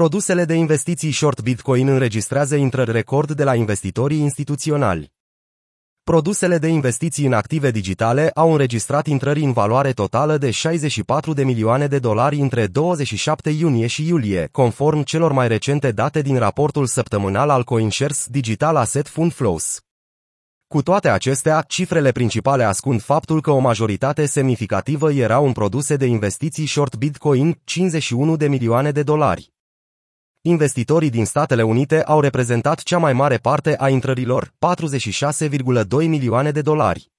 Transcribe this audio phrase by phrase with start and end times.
[0.00, 5.12] Produsele de investiții short Bitcoin înregistrează intrări record de la investitorii instituționali.
[6.04, 11.44] Produsele de investiții în active digitale au înregistrat intrări în valoare totală de 64 de
[11.44, 16.86] milioane de dolari între 27 iunie și iulie, conform celor mai recente date din raportul
[16.86, 19.80] săptămânal al CoinShares Digital Asset Fund Flows.
[20.66, 26.06] Cu toate acestea, cifrele principale ascund faptul că o majoritate semnificativă erau în produse de
[26.06, 29.52] investiții short Bitcoin, 51 de milioane de dolari
[30.46, 34.52] investitorii din Statele Unite au reprezentat cea mai mare parte a intrărilor,
[35.46, 37.10] 46,2 milioane de dolari.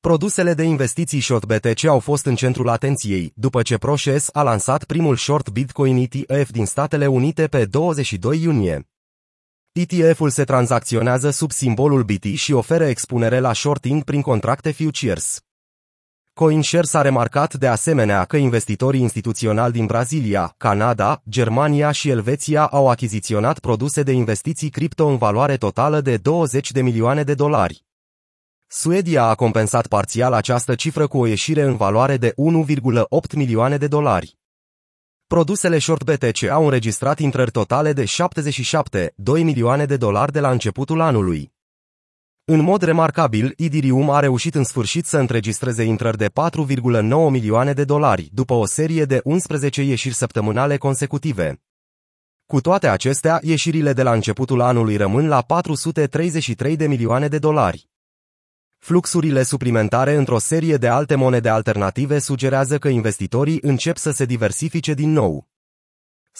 [0.00, 4.84] Produsele de investiții short BTC au fost în centrul atenției, după ce ProShares a lansat
[4.84, 8.88] primul short Bitcoin ETF din Statele Unite pe 22 iunie.
[9.72, 15.40] ETF-ul se tranzacționează sub simbolul BT și oferă expunere la shorting prin contracte futures.
[16.40, 22.88] CoinShares a remarcat de asemenea că investitorii instituționali din Brazilia, Canada, Germania și Elveția au
[22.88, 27.84] achiziționat produse de investiții cripto în valoare totală de 20 de milioane de dolari.
[28.66, 33.86] Suedia a compensat parțial această cifră cu o ieșire în valoare de 1,8 milioane de
[33.86, 34.38] dolari.
[35.26, 41.00] Produsele short BTC au înregistrat intrări totale de 77,2 milioane de dolari de la începutul
[41.00, 41.52] anului.
[42.52, 47.84] În mod remarcabil, Idirium a reușit în sfârșit să înregistreze intrări de 4,9 milioane de
[47.84, 51.62] dolari, după o serie de 11 ieșiri săptămânale consecutive.
[52.46, 57.88] Cu toate acestea, ieșirile de la începutul anului rămân la 433 de milioane de dolari.
[58.78, 64.94] Fluxurile suplimentare într-o serie de alte monede alternative sugerează că investitorii încep să se diversifice
[64.94, 65.49] din nou.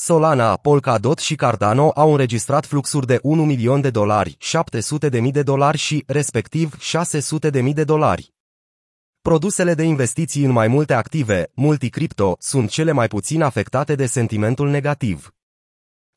[0.02, 5.32] Solana, Polkadot și Cardano au înregistrat fluxuri de 1 milion de dolari, 700 de mii
[5.32, 8.34] de dolari și, respectiv, 600 de mii de dolari.
[9.22, 14.68] Produsele de investiții în mai multe active, multicripto, sunt cele mai puțin afectate de sentimentul
[14.68, 15.34] negativ.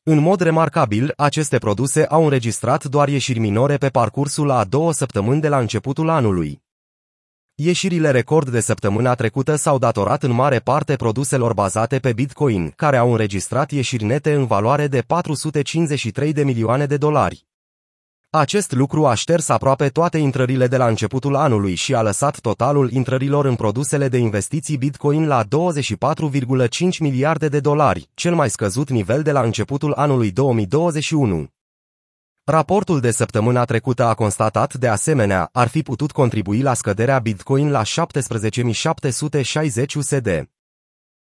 [0.02, 5.40] În mod remarcabil, aceste produse au înregistrat doar ieșiri minore pe parcursul a două săptămâni
[5.40, 6.63] de la începutul anului.
[7.56, 12.96] Ieșirile record de săptămâna trecută s-au datorat în mare parte produselor bazate pe Bitcoin, care
[12.96, 17.46] au înregistrat ieșiri nete în valoare de 453 de milioane de dolari.
[18.30, 22.90] Acest lucru a șters aproape toate intrările de la începutul anului și a lăsat totalul
[22.90, 25.48] intrărilor în produsele de investiții Bitcoin la 24,5
[26.98, 31.48] miliarde de dolari, cel mai scăzut nivel de la începutul anului 2021.
[32.46, 37.70] Raportul de săptămâna trecută a constatat, de asemenea, ar fi putut contribui la scăderea Bitcoin
[37.70, 40.48] la 17.760 USD.